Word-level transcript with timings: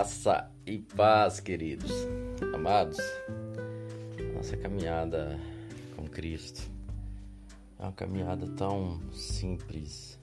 Graça 0.00 0.50
e 0.64 0.78
paz, 0.78 1.40
queridos, 1.40 1.92
amados. 2.54 2.96
Nossa 4.34 4.56
caminhada 4.56 5.38
com 5.94 6.08
Cristo 6.08 6.70
é 7.78 7.82
uma 7.82 7.92
caminhada 7.92 8.46
tão 8.56 8.98
simples, 9.12 10.18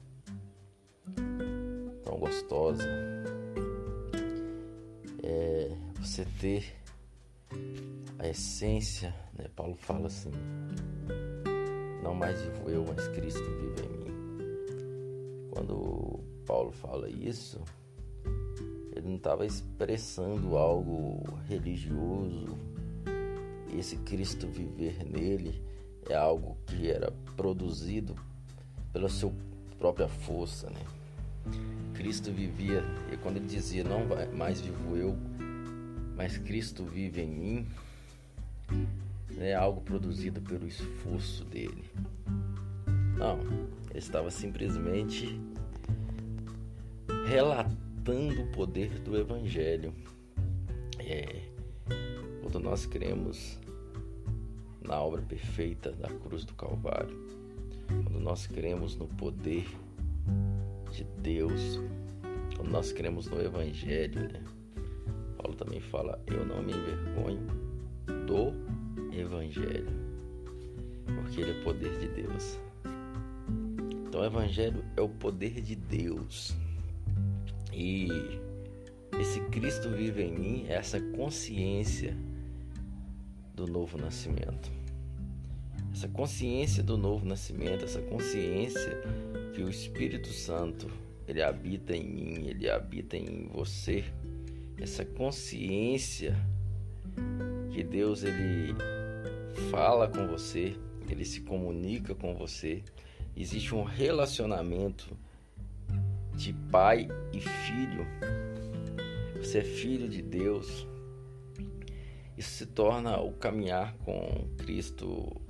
tão 2.03 2.17
gostosa. 2.17 2.87
É 5.21 5.71
você 5.99 6.25
ter 6.41 6.73
a 8.17 8.27
essência, 8.27 9.13
né? 9.37 9.45
Paulo 9.55 9.75
fala 9.75 10.07
assim: 10.07 10.31
não 12.01 12.15
mais 12.15 12.41
vivo 12.41 12.67
eu, 12.67 12.83
mas 12.83 13.07
Cristo 13.09 13.43
vive 13.43 13.85
em 13.85 14.05
mim. 14.05 15.49
Quando 15.51 16.19
Paulo 16.47 16.71
fala 16.71 17.07
isso, 17.07 17.63
ele 18.97 19.07
não 19.07 19.15
estava 19.15 19.45
expressando 19.45 20.57
algo 20.57 21.21
religioso. 21.47 22.57
Esse 23.77 23.97
Cristo 23.97 24.47
viver 24.47 25.03
nele 25.05 25.61
é 26.09 26.15
algo 26.15 26.57
que 26.65 26.89
era 26.89 27.11
produzido 27.35 28.15
pela 28.91 29.09
sua 29.09 29.31
própria 29.77 30.07
força, 30.07 30.69
né? 30.69 30.81
Cristo 31.93 32.31
vivia, 32.31 32.83
e 33.11 33.17
quando 33.17 33.37
ele 33.37 33.47
dizia 33.47 33.83
não 33.83 34.01
mais 34.35 34.61
vivo 34.61 34.95
eu, 34.95 35.15
mas 36.15 36.37
Cristo 36.37 36.83
vive 36.83 37.21
em 37.21 37.29
mim, 37.29 37.67
é 39.37 39.53
algo 39.53 39.81
produzido 39.81 40.41
pelo 40.41 40.67
esforço 40.67 41.43
dele. 41.45 41.83
Não, 43.17 43.39
ele 43.89 43.99
estava 43.99 44.31
simplesmente 44.31 45.39
relatando 47.27 47.86
o 48.11 48.47
poder 48.53 48.99
do 48.99 49.17
Evangelho. 49.17 49.93
É, 50.99 51.41
quando 52.41 52.59
nós 52.59 52.85
cremos 52.85 53.59
na 54.81 55.01
obra 55.01 55.21
perfeita 55.21 55.91
da 55.91 56.07
cruz 56.07 56.45
do 56.45 56.53
Calvário, 56.53 57.17
quando 57.87 58.21
nós 58.21 58.47
cremos 58.47 58.95
no 58.95 59.07
poder 59.07 59.67
de 60.91 61.03
Deus, 61.21 61.81
quando 62.55 62.71
nós 62.71 62.93
cremos 62.93 63.27
no 63.27 63.41
Evangelho, 63.41 64.31
né? 64.31 64.41
Paulo 65.37 65.55
também 65.57 65.81
fala: 65.81 66.21
Eu 66.27 66.45
não 66.45 66.63
me 66.63 66.71
envergonho 66.71 67.45
do 68.25 68.53
Evangelho, 69.13 69.91
porque 71.13 71.41
ele 71.41 71.59
é 71.59 71.63
poder 71.63 71.97
de 71.99 72.07
Deus. 72.07 72.57
Então, 74.07 74.21
o 74.21 74.25
Evangelho 74.25 74.83
é 74.95 75.01
o 75.01 75.09
poder 75.09 75.61
de 75.61 75.75
Deus. 75.75 76.55
E 77.79 78.07
esse 79.19 79.39
Cristo 79.51 79.91
vive 79.91 80.23
em 80.23 80.31
mim, 80.31 80.65
é 80.67 80.73
essa 80.73 80.99
consciência 80.99 82.17
do 83.53 83.67
novo 83.67 83.99
nascimento. 83.99 84.71
Essa 85.93 86.07
consciência 86.07 86.81
do 86.81 86.97
novo 86.97 87.23
nascimento, 87.23 87.85
essa 87.85 88.01
consciência 88.01 88.99
que 89.53 89.61
o 89.61 89.69
Espírito 89.69 90.29
Santo, 90.29 90.89
ele 91.27 91.39
habita 91.39 91.95
em 91.95 92.03
mim, 92.03 92.47
ele 92.47 92.67
habita 92.67 93.15
em 93.15 93.47
você. 93.53 94.03
Essa 94.79 95.05
consciência 95.05 96.35
que 97.71 97.83
Deus 97.83 98.23
ele 98.23 98.73
fala 99.69 100.07
com 100.07 100.25
você, 100.25 100.75
ele 101.07 101.23
se 101.23 101.41
comunica 101.41 102.15
com 102.15 102.33
você. 102.33 102.83
Existe 103.35 103.75
um 103.75 103.83
relacionamento 103.83 105.15
de 106.37 106.53
pai 106.53 107.09
e 107.33 107.41
filho. 107.41 108.07
Você 109.35 109.57
é 109.57 109.63
filho 109.63 110.07
de 110.07 110.21
Deus. 110.21 110.87
Isso 112.37 112.51
se 112.51 112.65
torna 112.67 113.19
o 113.19 113.33
caminhar 113.33 113.95
com 114.05 114.47
Cristo 114.57 115.41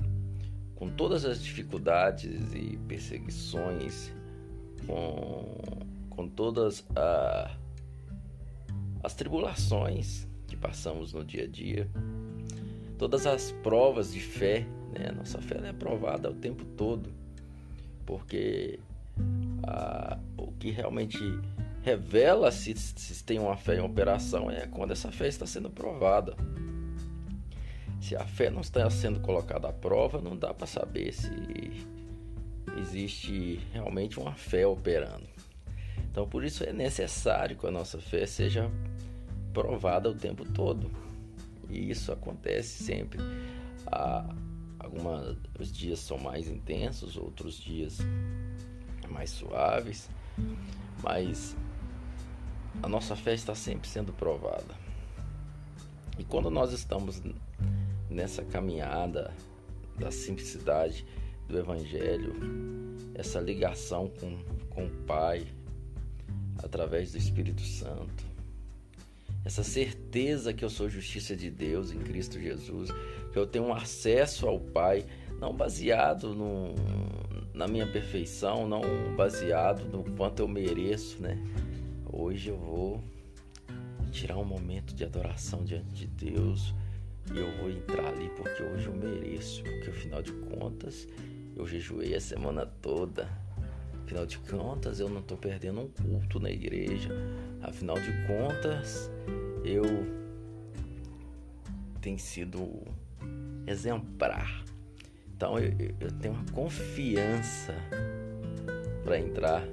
com 0.78 0.89
todas 0.89 1.25
as 1.25 1.44
dificuldades 1.44 2.53
e 2.53 2.78
perseguições, 2.88 4.13
com, 4.85 5.57
com 6.09 6.28
todas 6.29 6.85
a, 6.95 7.51
as 9.03 9.16
tribulações 9.16 10.28
que 10.47 10.56
passamos 10.56 11.13
no 11.13 11.25
dia 11.25 11.45
a 11.45 11.47
dia, 11.47 11.89
todas 12.97 13.25
as 13.25 13.51
provas 13.63 14.13
de 14.13 14.19
fé, 14.19 14.67
né? 14.94 15.12
Nossa 15.12 15.41
fé 15.41 15.59
é 15.67 15.73
provada 15.73 16.29
o 16.29 16.35
tempo 16.35 16.63
todo, 16.63 17.12
porque 18.06 18.79
a, 19.63 20.16
que 20.59 20.72
realmente 20.72 21.19
revela 21.81 22.51
se, 22.51 22.75
se 22.75 23.23
tem 23.23 23.40
uma 23.40 23.56
fé 23.56 23.78
em 23.78 23.81
operação 23.81 24.51
é 24.51 24.68
quando 24.68 24.91
essa 24.91 25.12
fé 25.12 25.28
está 25.28 25.45
sendo 25.45 25.69
provada. 25.69 26.35
Se 28.01 28.16
a 28.16 28.25
fé 28.25 28.50
não 28.50 28.62
está 28.62 28.90
sendo 28.90 29.19
colocada 29.19 29.69
à 29.69 29.73
prova, 29.73 30.22
não 30.22 30.35
dá 30.35 30.53
para 30.53 30.68
saber 30.68 31.13
se 31.13 31.31
existe 32.79 33.59
realmente 33.73 34.19
uma 34.19 34.34
fé 34.34 34.68
operando. 34.68 35.28
Então, 36.12 36.28
por 36.28 36.44
isso 36.44 36.63
é 36.63 36.74
necessário 36.74 37.57
que 37.57 37.66
a 37.66 37.72
nossa 37.72 38.00
fé 38.00 38.25
seja 38.25 38.72
provada 39.53 40.09
o 40.09 40.16
tempo 40.16 40.45
todo. 40.45 40.91
E 41.69 41.89
isso 41.89 42.12
acontece 42.12 42.84
sempre. 42.84 43.19
Há 43.85 44.28
alguns 44.79 45.72
dias 45.72 46.00
são 46.00 46.18
mais 46.18 46.47
intensos, 46.47 47.18
outros 47.18 47.59
dias 47.59 48.00
mais 49.09 49.29
suaves, 49.29 50.09
mas 51.03 51.56
a 52.81 52.88
nossa 52.88 53.16
fé 53.16 53.34
está 53.34 53.56
sempre 53.56 53.88
sendo 53.88 54.14
provada. 54.14 54.75
E 56.18 56.24
quando 56.24 56.50
nós 56.50 56.72
estamos 56.74 57.22
nessa 58.09 58.44
caminhada 58.44 59.34
da 59.98 60.12
simplicidade 60.12 61.06
do 61.48 61.58
Evangelho, 61.58 62.34
essa 63.16 63.40
ligação 63.40 64.09
com, 64.20 64.38
com 64.70 64.86
o 64.86 64.90
Pai 65.06 65.48
através 66.64 67.12
do 67.12 67.18
Espírito 67.18 67.62
Santo, 67.62 68.25
essa 69.46 69.64
certeza 69.64 70.54
que 70.54 70.66
eu 70.66 70.69
sou 70.69 70.90
justiça 70.90 71.36
de 71.36 71.50
Deus 71.50 71.92
em 71.92 72.00
Cristo 72.00 72.40
Jesus, 72.40 72.90
que 73.31 73.40
eu 73.40 73.48
tenho 73.48 73.66
um 73.66 73.74
acesso 73.74 74.48
ao 74.48 74.59
Pai, 74.59 75.06
não 75.40 75.56
baseado 75.56 76.34
no, 76.34 76.75
na 77.57 77.68
minha 77.68 77.88
perfeição, 77.88 78.68
não 78.68 78.81
baseado 79.16 79.85
no 79.85 80.03
quanto 80.16 80.41
eu 80.41 80.47
mereço, 80.47 81.19
né? 81.19 81.44
Hoje 82.06 82.50
eu 82.50 82.57
vou 82.57 83.03
tirar 84.12 84.38
um 84.38 84.45
momento 84.45 84.94
de 84.94 85.03
adoração 85.03 85.66
diante 85.66 85.90
de 85.90 86.07
Deus 86.07 86.73
e 87.34 87.38
eu 87.38 87.51
vou 87.57 87.72
entrar 87.72 88.09
ali 88.09 88.29
porque 88.29 88.62
hoje 88.62 88.85
eu 88.85 88.94
mereço, 88.94 89.63
porque 89.63 89.90
afinal 89.90 90.22
de 90.22 90.31
contas 90.34 91.07
eu 91.56 91.66
jejuei 91.66 92.16
a 92.16 92.22
semana 92.22 92.63
toda. 92.63 93.28
Afinal 94.03 94.25
de 94.25 94.38
contas, 94.38 95.00
eu 95.00 95.09
não 95.09 95.19
estou 95.19 95.38
perdendo 95.38 95.81
um 95.81 95.89
culto 95.89 96.39
na 96.39 96.50
igreja. 96.50 97.09
Afinal 97.62 98.00
de 98.00 98.12
contas, 98.28 99.12
eu 99.66 99.84
tenho 102.00 102.19
sido 102.19 102.84
exemplar 103.66 104.63
então 105.38 105.59
eu, 105.59 105.72
eu 106.00 106.12
tenho 106.14 106.34
uma 106.34 106.46
confiança 106.52 107.75
para 109.03 109.20
entrar 109.20 109.64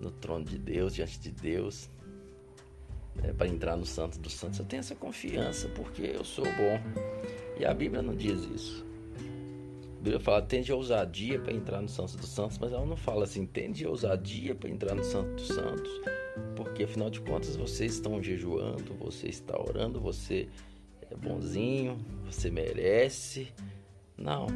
no 0.00 0.10
trono 0.10 0.44
de 0.44 0.58
Deus, 0.58 0.96
diante 0.96 1.20
de 1.20 1.30
Deus, 1.30 1.88
é, 3.22 3.32
para 3.32 3.46
entrar 3.46 3.76
no 3.76 3.86
Santo 3.86 4.18
dos 4.18 4.34
Santos. 4.34 4.58
Eu 4.58 4.64
tenho 4.64 4.80
essa 4.80 4.96
confiança 4.96 5.68
porque 5.68 6.02
eu 6.02 6.24
sou 6.24 6.44
bom. 6.44 6.80
E 7.56 7.64
a 7.64 7.72
Bíblia 7.72 8.02
não 8.02 8.16
diz 8.16 8.44
isso. 8.52 8.84
A 10.00 10.02
Bíblia 10.02 10.18
fala, 10.18 10.42
tende 10.42 10.72
ousadia 10.72 11.38
para 11.38 11.52
entrar 11.52 11.80
no 11.80 11.88
Santo 11.88 12.16
dos 12.16 12.30
Santos, 12.30 12.58
mas 12.58 12.72
ela 12.72 12.84
não 12.84 12.96
fala 12.96 13.24
assim, 13.24 13.46
tende 13.46 13.86
ousadia 13.86 14.56
para 14.56 14.68
entrar 14.68 14.94
no 14.96 15.04
Santo 15.04 15.36
dos 15.36 15.46
Santos, 15.46 15.90
porque 16.56 16.82
afinal 16.82 17.10
de 17.10 17.20
contas 17.20 17.54
vocês 17.54 17.94
estão 17.94 18.20
jejuando, 18.20 18.92
você 18.94 19.28
está 19.28 19.56
orando, 19.56 20.00
você 20.00 20.48
é 21.08 21.14
bonzinho, 21.16 21.96
você 22.24 22.50
merece. 22.50 23.52
Não. 24.18 24.48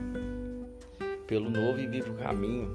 Pelo 1.26 1.48
novo 1.48 1.78
e 1.78 1.86
vivo 1.86 2.14
caminho. 2.14 2.74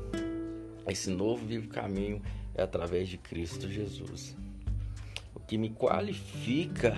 Esse 0.87 1.09
novo 1.09 1.43
e 1.43 1.47
vivo 1.47 1.67
caminho 1.67 2.21
é 2.55 2.63
através 2.63 3.09
de 3.09 3.17
Cristo 3.17 3.69
Jesus. 3.69 4.35
O 5.35 5.39
que 5.39 5.57
me 5.57 5.69
qualifica 5.69 6.95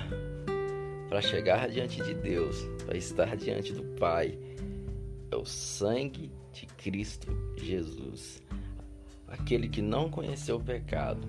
para 1.09 1.21
chegar 1.21 1.67
diante 1.67 2.01
de 2.03 2.13
Deus, 2.13 2.55
para 2.85 2.95
estar 2.95 3.35
diante 3.35 3.73
do 3.73 3.83
Pai, 3.99 4.37
é 5.31 5.35
o 5.35 5.43
sangue 5.43 6.31
de 6.53 6.67
Cristo 6.67 7.27
Jesus. 7.57 8.43
Aquele 9.27 9.67
que 9.67 9.81
não 9.81 10.09
conheceu 10.09 10.57
o 10.57 10.63
pecado, 10.63 11.27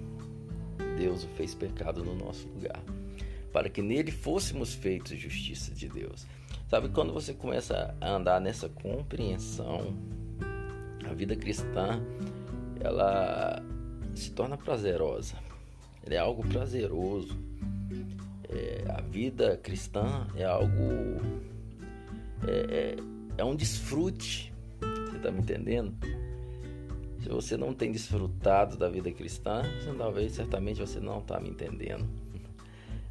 Deus 0.99 1.25
o 1.25 1.29
fez 1.29 1.55
pecado 1.55 2.05
no 2.05 2.15
nosso 2.15 2.47
lugar, 2.49 2.83
para 3.53 3.71
que 3.71 3.81
nele 3.81 4.11
fôssemos 4.11 4.75
feitos 4.75 5.19
justiça 5.19 5.75
de 5.75 5.89
Deus. 5.89 6.27
Sabe, 6.71 6.89
quando 6.91 7.13
você 7.13 7.35
começa 7.35 7.97
a 8.01 8.13
andar 8.13 8.41
nessa 8.41 8.69
compreensão, 8.69 9.93
a 11.05 11.13
vida 11.13 11.35
cristã, 11.35 12.01
ela 12.79 13.61
se 14.15 14.31
torna 14.31 14.57
prazerosa. 14.57 15.35
Ela 16.07 16.15
é 16.15 16.19
algo 16.19 16.47
prazeroso. 16.47 17.37
é, 18.49 18.85
a 18.89 19.01
vida 19.01 19.57
cristã 19.57 20.29
é 20.37 20.45
algo. 20.45 21.21
É, 22.47 22.61
é, 22.71 22.97
é 23.39 23.45
um 23.45 23.57
desfrute. 23.57 24.53
Você 24.81 25.17
está 25.17 25.33
me 25.33 25.41
entendendo? 25.41 25.93
Se 27.19 27.29
você 27.29 27.57
não 27.57 27.75
tem 27.75 27.91
desfrutado 27.91 28.77
da 28.77 28.89
vida 28.89 29.11
cristã, 29.11 29.63
talvez 29.99 30.33
certamente 30.33 30.81
você 30.81 31.01
não 31.01 31.19
está 31.19 31.41
me 31.41 31.51
entendendo. 31.51 32.09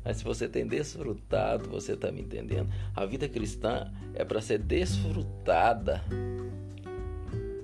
Mas 0.04 0.18
se 0.18 0.24
você 0.24 0.48
tem 0.48 0.66
desfrutado, 0.66 1.70
você 1.70 1.94
está 1.94 2.12
me 2.12 2.22
entendendo. 2.22 2.70
A 2.96 3.06
vida 3.06 3.28
cristã 3.28 3.92
é 4.14 4.24
para 4.24 4.42
ser 4.42 4.60
desfrutada. 4.60 6.04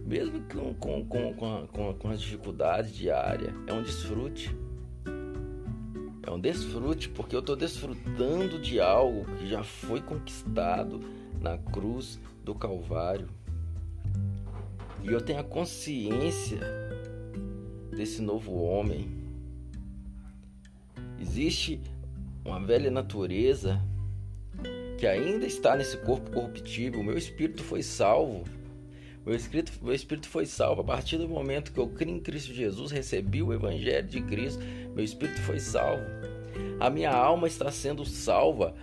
Mesmo 0.05 0.41
com, 0.41 0.73
com, 0.75 1.05
com, 1.05 1.33
com, 1.33 1.67
com, 1.67 1.93
com 1.93 2.09
as 2.09 2.21
dificuldades 2.21 2.93
diárias. 2.93 3.53
É 3.65 3.73
um 3.73 3.81
desfrute. 3.81 4.55
É 6.21 6.31
um 6.31 6.39
desfrute, 6.39 7.09
porque 7.09 7.35
eu 7.35 7.39
estou 7.39 7.55
desfrutando 7.55 8.59
de 8.59 8.79
algo 8.79 9.25
que 9.35 9.47
já 9.47 9.63
foi 9.63 10.01
conquistado 10.01 10.99
na 11.39 11.57
cruz 11.57 12.19
do 12.43 12.53
Calvário. 12.53 13.29
E 15.03 15.07
eu 15.07 15.21
tenho 15.21 15.39
a 15.39 15.43
consciência 15.43 16.59
desse 17.95 18.21
novo 18.21 18.55
homem. 18.55 19.07
Existe 21.19 21.79
uma 22.45 22.59
velha 22.59 22.91
natureza 22.91 23.81
que 24.99 25.07
ainda 25.07 25.45
está 25.45 25.75
nesse 25.75 25.97
corpo 25.97 26.31
corruptível. 26.31 27.01
O 27.01 27.03
meu 27.03 27.17
espírito 27.17 27.63
foi 27.63 27.81
salvo. 27.81 28.45
Meu 29.25 29.35
espírito, 29.35 29.73
meu 29.81 29.93
espírito 29.93 30.29
foi 30.29 30.45
salvo. 30.45 30.81
A 30.81 30.83
partir 30.83 31.17
do 31.17 31.27
momento 31.27 31.73
que 31.73 31.79
eu 31.79 31.87
criei 31.87 32.15
em 32.15 32.19
Cristo 32.19 32.53
Jesus, 32.53 32.91
recebi 32.91 33.41
o 33.41 33.51
Evangelho 33.51 34.07
de 34.07 34.21
Cristo, 34.21 34.63
meu 34.93 35.03
espírito 35.03 35.41
foi 35.41 35.59
salvo. 35.59 36.03
A 36.79 36.89
minha 36.89 37.11
alma 37.11 37.47
está 37.47 37.71
sendo 37.71 38.05
salva 38.05 38.75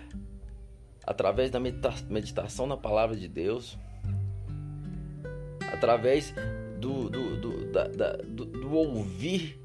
através 1.06 1.50
da 1.50 1.61
meditação 1.61 2.67
na 2.67 2.76
palavra 2.76 3.17
de 3.17 3.29
Deus, 3.29 3.79
através 5.73 6.35
do, 6.79 7.09
do, 7.09 7.37
do, 7.37 7.73
da, 7.73 7.87
da, 7.87 8.12
do, 8.17 8.44
do 8.44 8.73
ouvir 8.73 9.59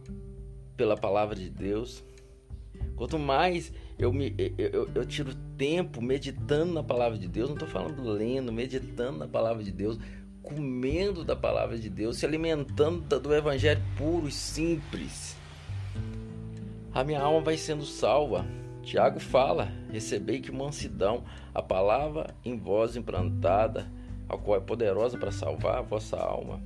pela 0.75 0.95
palavra 0.95 1.35
de 1.35 1.49
Deus. 1.49 2.03
Quanto 2.95 3.17
mais 3.17 3.71
eu, 3.97 4.13
me, 4.13 4.33
eu, 4.57 4.89
eu, 4.94 5.05
tiro 5.05 5.33
tempo 5.57 6.01
meditando 6.01 6.73
na 6.73 6.83
palavra 6.83 7.17
de 7.17 7.27
Deus, 7.27 7.49
não 7.49 7.55
estou 7.55 7.67
falando 7.67 8.01
lendo, 8.03 8.53
meditando 8.53 9.17
na 9.17 9.27
palavra 9.27 9.63
de 9.63 9.71
Deus, 9.71 9.97
comendo 10.44 11.23
da 11.23 11.35
palavra 11.35 11.77
de 11.77 11.89
Deus, 11.89 12.17
se 12.17 12.25
alimentando 12.25 13.19
do 13.19 13.33
evangelho 13.33 13.81
puro 13.97 14.27
e 14.27 14.31
simples. 14.31 15.35
A 16.94 17.03
minha 17.03 17.21
alma 17.21 17.41
vai 17.41 17.57
sendo 17.57 17.85
salva. 17.85 18.45
Tiago 18.83 19.19
fala: 19.19 19.71
recebei 19.91 20.39
que 20.39 20.51
mansidão, 20.51 21.23
a 21.53 21.61
palavra 21.61 22.35
em 22.45 22.57
voz 22.57 22.95
implantada, 22.95 23.91
a 24.29 24.38
qual 24.38 24.57
é 24.57 24.61
poderosa 24.61 25.17
para 25.17 25.31
salvar 25.31 25.79
a 25.79 25.81
vossa 25.81 26.17
alma. 26.17 26.61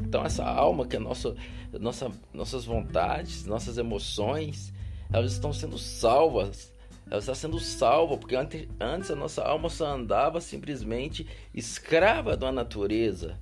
Então 0.00 0.24
essa 0.24 0.44
alma 0.44 0.86
que 0.86 0.96
é 0.96 0.98
nossa, 0.98 1.34
nossa, 1.78 2.10
nossas 2.32 2.64
vontades, 2.64 3.44
nossas 3.44 3.76
emoções, 3.76 4.72
elas 5.12 5.32
estão 5.32 5.52
sendo 5.52 5.78
salvas. 5.78 6.72
Ela 7.10 7.18
está 7.18 7.34
sendo 7.34 7.58
salva, 7.58 8.16
porque 8.16 8.36
antes, 8.36 8.68
antes 8.78 9.10
a 9.10 9.16
nossa 9.16 9.42
alma 9.42 9.68
só 9.68 9.86
andava 9.86 10.40
simplesmente 10.40 11.26
escrava 11.52 12.36
da 12.36 12.52
natureza 12.52 13.36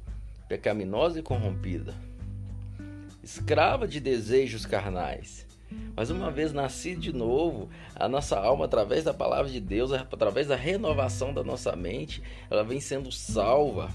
pecaminosa 0.49 1.19
e 1.19 1.23
corrompida, 1.23 1.95
escrava 3.23 3.87
de 3.87 4.01
desejos 4.01 4.65
carnais. 4.65 5.47
Mas 5.95 6.09
uma 6.09 6.31
vez 6.31 6.55
nascido 6.55 7.01
de 7.01 7.13
novo, 7.13 7.69
a 7.95 8.09
nossa 8.09 8.39
alma, 8.39 8.65
através 8.65 9.05
da 9.05 9.13
palavra 9.13 9.51
de 9.51 9.61
Deus, 9.61 9.93
através 9.93 10.47
da 10.47 10.57
renovação 10.57 11.35
da 11.35 11.45
nossa 11.45 11.77
mente, 11.77 12.23
ela 12.51 12.65
vem 12.65 12.81
sendo 12.81 13.13
salva. 13.13 13.91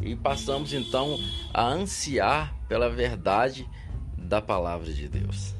E 0.00 0.14
passamos 0.14 0.72
então 0.72 1.18
a 1.52 1.66
ansiar 1.66 2.54
pela 2.68 2.88
verdade 2.88 3.68
da 4.16 4.40
palavra 4.40 4.92
de 4.92 5.08
Deus. 5.08 5.59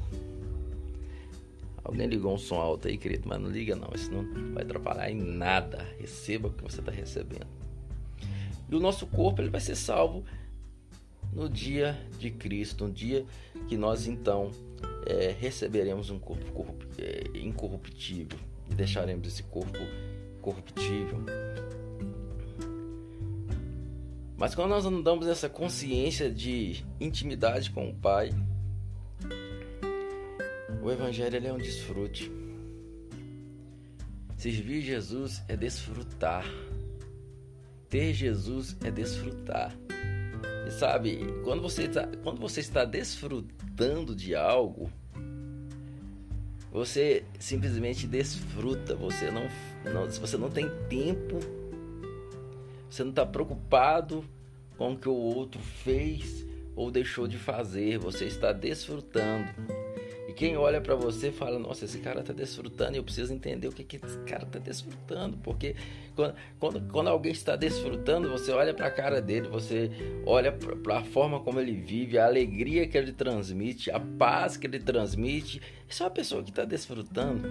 Alguém 1.83 2.07
ligou 2.07 2.33
um 2.33 2.37
som 2.37 2.55
alto 2.55 2.87
aí, 2.87 2.97
querido, 2.97 3.27
mas 3.27 3.41
não 3.41 3.49
liga 3.49 3.75
não, 3.75 3.89
isso 3.95 4.11
não 4.11 4.53
vai 4.53 4.63
atrapalhar 4.63 5.09
em 5.09 5.15
nada. 5.15 5.87
Receba 5.99 6.47
o 6.47 6.53
que 6.53 6.63
você 6.63 6.79
está 6.79 6.91
recebendo. 6.91 7.47
E 8.69 8.75
o 8.75 8.79
nosso 8.79 9.07
corpo 9.07 9.41
ele 9.41 9.49
vai 9.49 9.59
ser 9.59 9.75
salvo 9.75 10.23
no 11.33 11.49
dia 11.49 11.99
de 12.19 12.29
Cristo, 12.29 12.87
no 12.87 12.93
dia 12.93 13.25
que 13.67 13.77
nós 13.77 14.07
então 14.07 14.51
é, 15.05 15.35
receberemos 15.37 16.09
um 16.09 16.19
corpo 16.19 16.75
é, 16.97 17.37
incorruptível 17.37 18.39
e 18.69 18.75
deixaremos 18.75 19.27
esse 19.27 19.43
corpo 19.43 19.79
corruptível. 20.41 21.19
Mas 24.37 24.55
quando 24.55 24.69
nós 24.69 24.85
andamos 24.85 25.27
nessa 25.27 25.47
consciência 25.47 26.31
de 26.31 26.83
intimidade 26.99 27.69
com 27.69 27.89
o 27.89 27.93
Pai, 27.93 28.31
o 30.81 30.91
Evangelho 30.91 31.47
é 31.47 31.53
um 31.53 31.57
desfrute. 31.57 32.31
Servir 34.35 34.81
Jesus 34.81 35.43
é 35.47 35.55
desfrutar. 35.55 36.45
Ter 37.87 38.13
Jesus 38.13 38.75
é 38.83 38.89
desfrutar. 38.89 39.75
E 40.67 40.71
sabe, 40.71 41.19
quando 41.43 41.61
você, 41.61 41.83
está, 41.83 42.07
quando 42.23 42.39
você 42.39 42.61
está 42.61 42.83
desfrutando 42.83 44.15
de 44.15 44.33
algo, 44.33 44.91
você 46.71 47.23
simplesmente 47.39 48.07
desfruta. 48.07 48.95
Você 48.95 49.29
não, 49.29 49.43
não, 49.93 50.09
você 50.09 50.37
não 50.37 50.49
tem 50.49 50.67
tempo, 50.89 51.39
você 52.89 53.03
não 53.03 53.11
está 53.11 53.25
preocupado 53.25 54.25
com 54.77 54.93
o 54.93 54.97
que 54.97 55.09
o 55.09 55.13
outro 55.13 55.61
fez 55.61 56.43
ou 56.75 56.89
deixou 56.89 57.27
de 57.27 57.37
fazer. 57.37 57.99
Você 57.99 58.25
está 58.25 58.51
desfrutando. 58.51 59.47
E 60.31 60.33
quem 60.33 60.55
olha 60.55 60.79
para 60.79 60.95
você 60.95 61.29
fala: 61.29 61.59
Nossa, 61.59 61.83
esse 61.83 61.99
cara 61.99 62.23
tá 62.23 62.31
desfrutando. 62.31 62.95
Eu 62.95 63.03
preciso 63.03 63.33
entender 63.33 63.67
o 63.67 63.71
que, 63.71 63.83
que 63.83 63.97
esse 63.97 64.17
cara 64.19 64.45
tá 64.45 64.59
desfrutando. 64.59 65.37
Porque 65.43 65.75
quando, 66.15 66.35
quando, 66.57 66.89
quando 66.89 67.07
alguém 67.09 67.33
está 67.33 67.57
desfrutando, 67.57 68.29
você 68.29 68.49
olha 68.53 68.73
para 68.73 68.87
a 68.87 68.91
cara 68.91 69.21
dele, 69.21 69.49
você 69.49 69.91
olha 70.25 70.49
para 70.53 70.99
a 70.99 71.03
forma 71.03 71.41
como 71.41 71.59
ele 71.59 71.73
vive, 71.73 72.17
a 72.17 72.25
alegria 72.25 72.87
que 72.87 72.97
ele 72.97 73.11
transmite, 73.11 73.91
a 73.91 73.99
paz 73.99 74.55
que 74.55 74.65
ele 74.65 74.79
transmite. 74.79 75.61
Isso 75.89 76.01
é 76.01 76.05
uma 76.05 76.11
pessoa 76.11 76.41
que 76.41 76.49
está 76.49 76.63
desfrutando. 76.63 77.45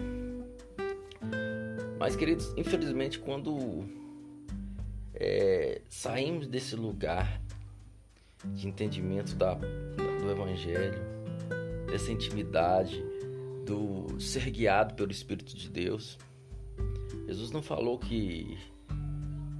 Mas, 1.98 2.16
queridos, 2.16 2.50
infelizmente, 2.56 3.18
quando 3.18 3.84
é, 5.14 5.82
saímos 5.86 6.46
desse 6.46 6.74
lugar 6.74 7.42
de 8.42 8.66
entendimento 8.66 9.34
da, 9.34 9.52
do 9.52 10.30
Evangelho, 10.30 11.19
dessa 11.90 12.12
intimidade, 12.12 13.04
do 13.66 14.20
ser 14.20 14.48
guiado 14.50 14.94
pelo 14.94 15.10
Espírito 15.10 15.56
de 15.56 15.68
Deus. 15.68 16.18
Jesus 17.26 17.50
não 17.50 17.62
falou 17.62 17.98
que 17.98 18.56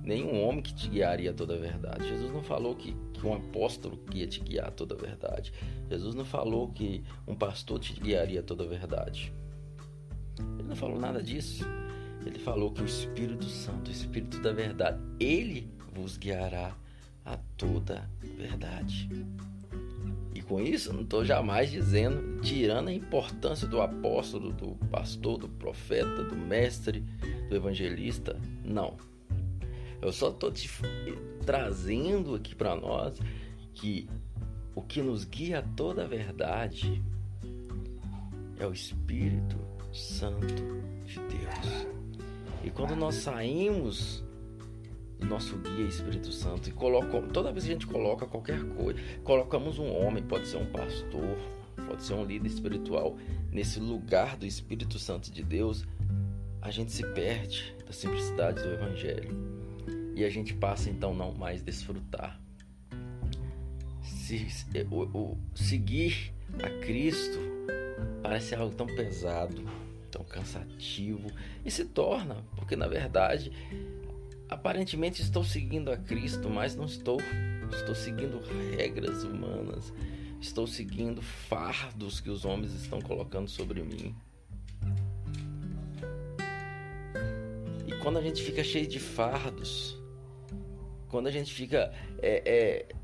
nenhum 0.02 0.42
homem 0.42 0.62
que 0.62 0.74
te 0.74 0.88
guiaria 0.88 1.32
toda 1.32 1.54
a 1.54 1.58
verdade. 1.58 2.08
Jesus 2.08 2.32
não 2.32 2.42
falou 2.42 2.74
que, 2.74 2.96
que 3.12 3.26
um 3.26 3.34
apóstolo 3.34 3.96
que 4.10 4.18
ia 4.18 4.26
te 4.26 4.40
guiar 4.40 4.70
toda 4.70 4.94
a 4.94 4.98
verdade. 4.98 5.52
Jesus 5.88 6.14
não 6.14 6.24
falou 6.24 6.68
que 6.72 7.02
um 7.26 7.34
pastor 7.34 7.78
te 7.78 7.92
guiaria 8.00 8.42
toda 8.42 8.64
a 8.64 8.66
verdade. 8.66 9.32
Ele 10.58 10.68
não 10.68 10.76
falou 10.76 10.98
nada 10.98 11.22
disso. 11.22 11.64
Ele 12.24 12.38
falou 12.38 12.72
que 12.72 12.82
o 12.82 12.84
Espírito 12.84 13.46
Santo, 13.46 13.88
o 13.88 13.92
Espírito 13.92 14.40
da 14.40 14.52
verdade, 14.52 15.00
ele 15.18 15.70
vos 15.92 16.16
guiará 16.16 16.76
a 17.24 17.36
toda 17.56 18.08
verdade. 18.36 19.08
Com 20.50 20.60
isso, 20.60 20.92
não 20.92 21.02
estou 21.02 21.24
jamais 21.24 21.70
dizendo, 21.70 22.40
tirando 22.40 22.88
a 22.88 22.92
importância 22.92 23.68
do 23.68 23.80
apóstolo, 23.80 24.50
do 24.50 24.74
pastor, 24.90 25.38
do 25.38 25.48
profeta, 25.48 26.24
do 26.24 26.34
mestre, 26.34 27.04
do 27.48 27.54
evangelista. 27.54 28.36
Não. 28.64 28.96
Eu 30.02 30.10
só 30.10 30.28
estou 30.30 30.50
te 30.50 30.68
trazendo 31.46 32.34
aqui 32.34 32.52
para 32.52 32.74
nós 32.74 33.16
que 33.74 34.08
o 34.74 34.82
que 34.82 35.00
nos 35.00 35.22
guia 35.22 35.60
a 35.60 35.62
toda 35.62 36.02
a 36.02 36.08
verdade 36.08 37.00
é 38.58 38.66
o 38.66 38.72
Espírito 38.72 39.56
Santo 39.92 40.52
de 41.06 41.14
Deus. 41.14 41.86
E 42.64 42.70
quando 42.70 42.96
nós 42.96 43.14
saímos 43.14 44.24
nosso 45.26 45.56
guia 45.56 45.86
Espírito 45.86 46.32
Santo 46.32 46.68
e 46.68 46.72
coloca, 46.72 47.20
toda 47.32 47.52
vez 47.52 47.64
que 47.64 47.70
a 47.70 47.74
gente 47.74 47.86
coloca 47.86 48.26
qualquer 48.26 48.62
coisa, 48.74 48.98
colocamos 49.22 49.78
um 49.78 49.90
homem, 49.92 50.22
pode 50.22 50.46
ser 50.46 50.56
um 50.56 50.66
pastor, 50.66 51.38
pode 51.86 52.02
ser 52.02 52.14
um 52.14 52.24
líder 52.24 52.48
espiritual, 52.48 53.16
nesse 53.50 53.80
lugar 53.80 54.36
do 54.36 54.46
Espírito 54.46 54.98
Santo 54.98 55.30
de 55.30 55.42
Deus, 55.42 55.86
a 56.62 56.70
gente 56.70 56.92
se 56.92 57.06
perde 57.12 57.74
da 57.86 57.92
simplicidade 57.92 58.62
do 58.62 58.72
Evangelho 58.72 59.34
e 60.14 60.24
a 60.24 60.30
gente 60.30 60.54
passa 60.54 60.90
então 60.90 61.14
não 61.14 61.32
mais 61.32 61.62
desfrutar. 61.62 62.40
Se, 64.02 64.46
o, 64.90 65.02
o, 65.16 65.38
seguir 65.54 66.32
a 66.62 66.68
Cristo 66.84 67.38
parece 68.22 68.54
algo 68.54 68.74
tão 68.74 68.86
pesado, 68.86 69.64
tão 70.10 70.22
cansativo 70.24 71.30
e 71.64 71.70
se 71.70 71.84
torna, 71.84 72.44
porque 72.56 72.76
na 72.76 72.86
verdade 72.86 73.50
aparentemente 74.50 75.22
estou 75.22 75.44
seguindo 75.44 75.90
a 75.92 75.96
Cristo, 75.96 76.50
mas 76.50 76.74
não 76.74 76.84
estou. 76.84 77.18
Estou 77.72 77.94
seguindo 77.94 78.40
regras 78.76 79.22
humanas, 79.22 79.92
estou 80.40 80.66
seguindo 80.66 81.22
fardos 81.22 82.20
que 82.20 82.28
os 82.28 82.44
homens 82.44 82.74
estão 82.74 83.00
colocando 83.00 83.48
sobre 83.48 83.80
mim. 83.80 84.12
E 87.86 87.92
quando 88.02 88.18
a 88.18 88.22
gente 88.22 88.42
fica 88.42 88.64
cheio 88.64 88.88
de 88.88 88.98
fardos, 88.98 89.96
quando 91.08 91.28
a 91.28 91.30
gente 91.30 91.54
fica 91.54 91.92
é, 92.20 92.42
é, 92.44 92.94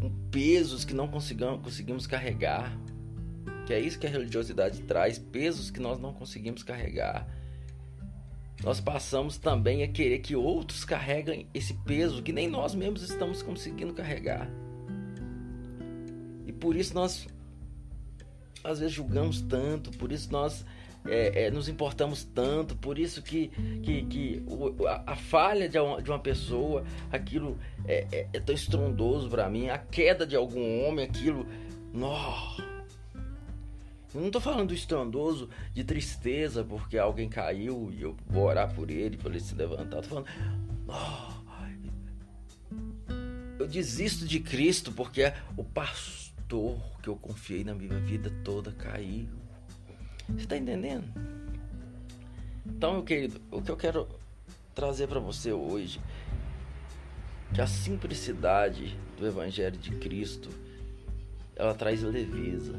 com 0.00 0.10
pesos 0.30 0.84
que 0.84 0.94
não 0.94 1.08
conseguimos, 1.08 1.60
conseguimos 1.60 2.06
carregar, 2.06 2.78
que 3.66 3.74
é 3.74 3.80
isso 3.80 3.98
que 3.98 4.06
a 4.06 4.10
religiosidade 4.10 4.82
traz, 4.82 5.18
pesos 5.18 5.72
que 5.72 5.80
nós 5.80 5.98
não 5.98 6.12
conseguimos 6.14 6.62
carregar. 6.62 7.28
Nós 8.62 8.80
passamos 8.80 9.38
também 9.38 9.82
a 9.82 9.88
querer 9.88 10.18
que 10.18 10.34
outros 10.34 10.84
carreguem 10.84 11.46
esse 11.54 11.74
peso 11.74 12.22
que 12.22 12.32
nem 12.32 12.48
nós 12.48 12.74
mesmos 12.74 13.02
estamos 13.02 13.42
conseguindo 13.42 13.92
carregar. 13.94 14.50
E 16.46 16.52
por 16.52 16.74
isso 16.76 16.94
nós 16.94 17.26
às 18.64 18.80
vezes 18.80 18.94
julgamos 18.94 19.40
tanto, 19.40 19.90
por 19.92 20.10
isso 20.10 20.32
nós 20.32 20.64
é, 21.06 21.44
é, 21.44 21.50
nos 21.50 21.68
importamos 21.68 22.24
tanto, 22.24 22.76
por 22.76 22.98
isso 22.98 23.22
que, 23.22 23.48
que, 23.82 24.02
que 24.06 24.42
o, 24.46 24.86
a, 24.86 25.04
a, 25.06 25.16
falha 25.16 25.68
de 25.68 25.78
uma, 25.78 26.02
de 26.02 26.10
uma 26.10 26.18
pessoa, 26.18 26.84
aquilo 27.10 27.56
é, 27.86 28.06
é, 28.10 28.28
é 28.32 28.40
tão 28.40 28.54
estrondoso 28.54 29.28
para 29.28 29.48
mim, 29.48 29.68
a 29.68 29.78
queda 29.78 30.26
de 30.26 30.34
algum 30.34 30.84
homem, 30.84 31.04
aquilo. 31.04 31.46
Nossa 31.94 32.77
eu 34.14 34.20
não 34.20 34.30
tô 34.30 34.40
falando 34.40 34.68
do 34.68 34.74
estrondoso 34.74 35.50
de 35.74 35.84
tristeza 35.84 36.64
porque 36.64 36.96
alguém 36.96 37.28
caiu 37.28 37.92
e 37.92 38.02
eu 38.02 38.16
vou 38.26 38.44
orar 38.44 38.74
por 38.74 38.90
ele 38.90 39.16
para 39.16 39.30
ele 39.30 39.40
se 39.40 39.54
levantar. 39.54 40.00
tô 40.02 40.08
falando. 40.08 40.26
Oh, 40.88 41.38
eu 43.58 43.66
desisto 43.66 44.24
de 44.24 44.40
Cristo 44.40 44.92
porque 44.92 45.32
o 45.56 45.64
pastor 45.64 46.78
que 47.02 47.08
eu 47.08 47.16
confiei 47.16 47.64
na 47.64 47.74
minha 47.74 47.98
vida 48.00 48.30
toda 48.44 48.72
caiu. 48.72 49.28
Você 50.28 50.44
está 50.44 50.56
entendendo? 50.56 51.06
Então, 52.64 52.94
meu 52.94 53.02
querido, 53.02 53.40
o 53.50 53.60
que 53.60 53.70
eu 53.70 53.76
quero 53.76 54.08
trazer 54.74 55.08
para 55.08 55.18
você 55.18 55.52
hoje 55.52 56.00
que 57.52 57.60
a 57.60 57.66
simplicidade 57.66 58.96
do 59.16 59.26
evangelho 59.26 59.76
de 59.76 59.90
Cristo 59.96 60.50
ela 61.56 61.74
traz 61.74 62.02
leveza 62.02 62.74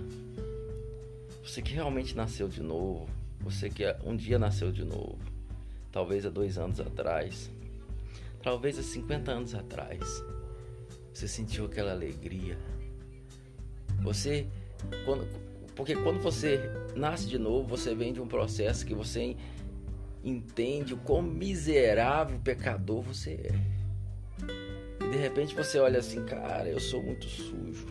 você 1.50 1.64
que 1.64 1.74
realmente 1.74 2.16
nasceu 2.16 2.48
de 2.48 2.62
novo, 2.62 3.08
você 3.40 3.72
que 3.72 3.84
um 4.04 4.16
dia 4.16 4.38
nasceu 4.38 4.72
de 4.72 4.84
novo, 4.86 5.18
talvez 5.92 6.24
há 6.24 6.30
dois 6.30 6.60
anos 6.60 6.80
atrás, 6.80 7.52
talvez 8.44 8.78
há 8.78 8.84
50 8.84 9.32
anos 9.32 9.56
atrás, 9.56 10.24
você 11.12 11.28
sentiu 11.28 11.66
aquela 11.66 11.92
alegria. 11.92 12.56
Você, 14.04 14.48
quando, 15.06 15.28
porque 15.76 15.96
quando 15.96 16.22
você 16.22 16.70
nasce 16.96 17.28
de 17.28 17.40
novo, 17.40 17.68
você 17.68 17.96
vem 17.96 18.14
de 18.14 18.22
um 18.22 18.28
processo 18.28 18.86
que 18.86 18.94
você 18.94 19.36
entende 20.24 20.94
o 20.94 20.98
quão 20.98 21.24
miserável 21.24 22.40
pecador 22.40 23.02
você 23.02 23.32
é. 23.32 25.04
E 25.04 25.10
de 25.10 25.18
repente 25.18 25.56
você 25.56 25.80
olha 25.80 25.98
assim, 25.98 26.24
cara, 26.26 26.70
eu 26.70 26.80
sou 26.80 27.02
muito 27.02 27.26
sujo. 27.26 27.88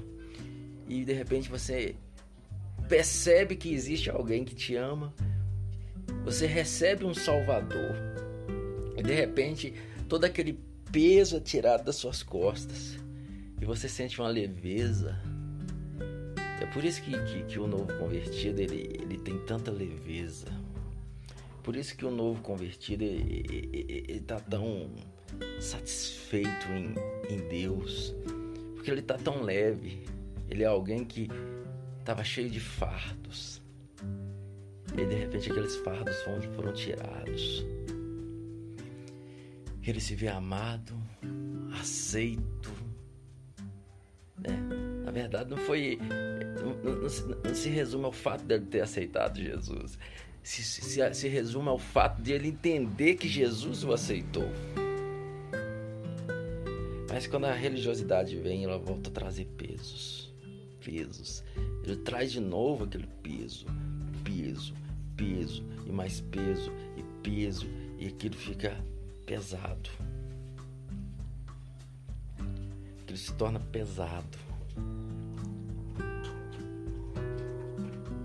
E 0.87 1.05
de 1.05 1.13
repente 1.13 1.51
você 1.51 1.97
percebe 2.89 3.55
que 3.55 3.73
existe 3.73 4.09
alguém 4.11 4.45
que 4.45 4.55
te 4.55 4.75
ama, 4.75 5.15
você 6.25 6.47
recebe 6.47 7.05
um 7.05 7.15
Salvador 7.15 7.95
e 8.97 9.03
de 9.03 9.15
repente 9.15 9.75
todo 10.09 10.25
aquele 10.25 10.59
peso 10.91 11.37
é 11.37 11.41
tirado 11.41 11.85
das 11.85 11.97
suas 11.97 12.23
costas 12.23 12.99
e 13.61 13.65
você 13.65 13.89
sente 13.89 14.21
uma 14.21 14.29
leveza. 14.29 15.19
É 16.61 16.67
por 16.67 16.85
isso 16.85 17.03
que, 17.03 17.13
que, 17.25 17.43
que 17.45 17.59
o 17.59 17.67
novo 17.67 17.87
convertido 17.99 18.61
ele, 18.61 18.99
ele 19.01 19.19
tem 19.19 19.39
tanta 19.45 19.71
leveza. 19.71 20.47
Por 21.63 21.77
isso 21.77 21.97
que 21.97 22.05
o 22.05 22.11
novo 22.11 22.41
convertido 22.43 23.05
ele 23.05 23.45
está 24.09 24.41
tão 24.41 24.91
satisfeito 25.61 26.67
em, 26.69 26.95
em 27.33 27.49
Deus, 27.49 28.15
porque 28.75 28.91
ele 28.91 29.01
está 29.01 29.19
tão 29.19 29.43
leve. 29.43 30.03
Ele 30.49 30.63
é 30.63 30.67
alguém 30.67 31.05
que 31.05 31.29
estava 32.09 32.25
cheio 32.25 32.49
de 32.49 32.59
fardos. 32.59 33.61
E 34.97 35.05
de 35.05 35.15
repente 35.15 35.51
aqueles 35.51 35.77
fardos 35.77 36.17
foram, 36.23 36.41
foram 36.55 36.73
tirados. 36.73 37.67
Ele 39.87 40.01
se 40.01 40.15
vê 40.15 40.29
amado, 40.29 40.95
aceito. 41.79 42.73
Né? 44.39 44.57
Na 45.05 45.11
verdade, 45.11 45.51
não 45.51 45.59
foi. 45.59 45.99
Não, 46.63 46.95
não, 46.95 47.09
se, 47.11 47.23
não, 47.27 47.55
se, 47.55 47.69
resume 47.69 48.07
ao 48.07 48.13
fato 48.13 48.43
dele 48.45 48.65
ter 48.65 48.81
aceitado 48.81 49.39
Jesus. 49.39 49.99
Se, 50.43 50.63
se, 50.63 51.15
se 51.15 51.29
resume 51.29 51.69
ao 51.69 51.79
fato 51.79 52.23
de 52.23 52.33
ele 52.33 52.49
entender 52.49 53.17
que 53.17 53.29
Jesus 53.29 53.85
o 53.85 53.93
aceitou. 53.93 54.51
Mas 57.11 57.27
quando 57.27 57.45
a 57.45 57.53
religiosidade 57.53 58.35
vem, 58.37 58.65
ela 58.65 58.79
volta 58.79 59.11
a 59.11 59.13
trazer 59.13 59.45
pesos 59.59 60.29
pesos. 60.89 61.45
Ele 61.89 61.97
traz 61.97 62.31
de 62.31 62.39
novo 62.39 62.85
aquele 62.85 63.07
peso, 63.23 63.65
peso, 64.23 64.75
peso 65.17 65.65
e 65.87 65.91
mais 65.91 66.21
peso 66.21 66.71
e 66.99 67.03
peso 67.23 67.67
e 67.99 68.07
aquilo 68.09 68.37
fica 68.37 68.77
pesado. 69.25 69.89
Aquilo 73.01 73.17
se 73.17 73.33
torna 73.33 73.59
pesado. 73.59 74.37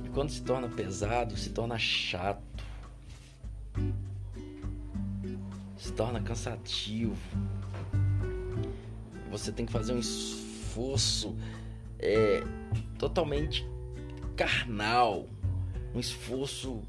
E 0.03 0.10
quando 0.10 0.29
se 0.29 0.41
torna 0.41 0.67
pesado, 0.67 1.38
se 1.38 1.50
torna 1.51 1.77
chato. 1.77 2.43
Se 5.77 5.93
torna 5.93 6.22
cansativo. 6.22 7.15
Você 9.32 9.53
tem 9.53 9.65
que 9.65 9.72
fazer 9.72 9.93
um 9.93 10.00
esforço 10.00 11.34
é, 11.98 12.43
totalmente 12.98 13.68
carnal, 14.36 15.28
um 15.94 16.00
esforço 16.00 16.82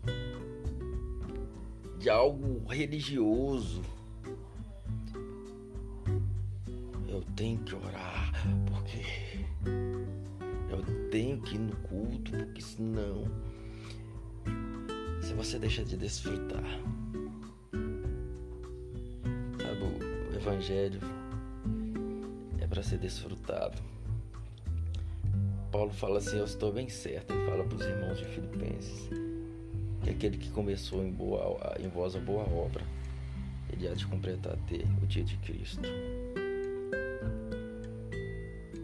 de 1.99 2.11
algo 2.11 2.66
religioso. 2.68 3.82
Eu 7.08 7.23
tenho 7.37 7.58
que 7.58 7.75
orar 7.75 8.32
porque 8.66 9.44
eu 10.70 11.11
tenho 11.11 11.40
que 11.40 11.54
ir 11.54 11.61
no 11.61 11.76
culto, 11.76 12.32
porque 12.32 12.61
senão 12.61 13.25
se 15.23 15.32
você 15.32 15.58
deixa 15.58 15.84
de 15.84 15.96
desfrutar. 15.96 16.80
Sabe, 19.61 19.82
o 20.30 20.37
evangelho 20.37 21.00
é 22.61 22.66
para 22.66 22.82
ser 22.82 22.99
desfrutado. 22.99 23.93
Paulo 25.74 25.92
fala 25.92 26.18
assim: 26.18 26.38
Eu 26.38 26.44
estou 26.44 26.72
bem 26.72 26.88
certo. 26.88 27.32
Ele 27.32 27.50
fala 27.50 27.64
para 27.64 27.74
os 27.74 27.84
irmãos 27.84 28.16
de 28.16 28.24
Filipenses 28.26 29.10
que 30.04 30.10
aquele 30.10 30.38
que 30.38 30.48
começou 30.50 31.04
em, 31.04 31.10
boa, 31.10 31.74
em 31.80 31.88
vós 31.88 32.14
a 32.14 32.20
boa 32.20 32.44
obra, 32.48 32.84
ele 33.72 33.88
há 33.88 33.94
de 33.94 34.06
completar 34.06 34.52
até 34.52 34.84
o 35.02 35.06
dia 35.06 35.24
de 35.24 35.36
Cristo. 35.38 35.82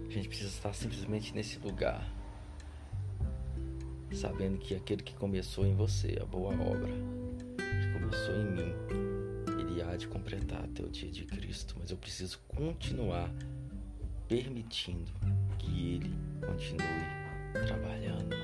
A 0.09 0.11
gente 0.11 0.26
precisa 0.26 0.49
estar 0.49 0.73
simplesmente 0.73 1.32
nesse 1.32 1.61
lugar, 1.61 2.12
sabendo 4.12 4.59
que 4.59 4.75
aquele 4.75 5.04
que 5.04 5.14
começou 5.14 5.64
em 5.64 5.76
você 5.76 6.18
a 6.20 6.25
boa 6.25 6.52
obra, 6.54 6.90
que 7.56 8.00
começou 8.00 8.35
em 8.35 8.50
mim, 8.50 8.75
ele 9.61 9.80
há 9.80 9.94
de 9.94 10.09
completar 10.09 10.64
até 10.64 10.82
o 10.82 10.88
dia 10.88 11.09
de 11.09 11.25
Cristo. 11.25 11.76
Mas 11.78 11.92
eu 11.92 11.97
preciso 11.97 12.40
continuar 12.49 13.30
permitindo 14.26 15.12
que 15.56 15.94
ele 15.94 16.30
continue 16.40 17.66
trabalhando 17.66 18.37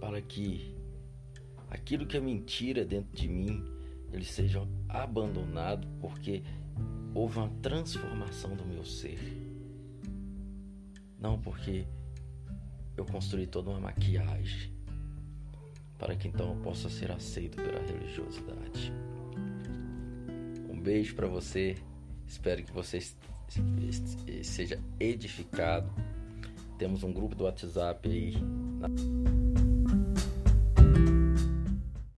para 0.00 0.20
que 0.20 0.74
aquilo 1.70 2.06
que 2.06 2.16
é 2.16 2.20
mentira 2.20 2.84
dentro 2.84 3.14
de 3.14 3.28
mim 3.28 3.64
ele 4.12 4.24
seja 4.24 4.66
abandonado 4.88 5.86
porque 6.00 6.42
houve 7.14 7.38
uma 7.38 7.48
transformação 7.62 8.54
do 8.54 8.64
meu 8.64 8.84
ser. 8.84 9.18
Não 11.18 11.40
porque 11.40 11.86
eu 12.96 13.04
construí 13.04 13.46
toda 13.46 13.70
uma 13.70 13.80
maquiagem 13.80 14.72
para 15.98 16.14
que 16.14 16.28
então 16.28 16.54
eu 16.54 16.62
possa 16.62 16.88
ser 16.88 17.10
aceito 17.10 17.56
pela 17.56 17.80
religiosidade. 17.80 18.92
Um 20.68 20.78
beijo 20.80 21.14
para 21.14 21.26
você. 21.26 21.74
Espero 22.26 22.62
que 22.62 22.72
você 22.72 22.98
seja 24.42 24.78
edificado. 24.98 25.90
Temos 26.78 27.02
um 27.02 27.12
grupo 27.12 27.34
do 27.34 27.44
WhatsApp 27.44 28.08
aí. 28.08 28.34